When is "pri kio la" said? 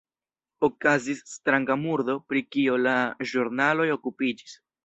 2.31-2.97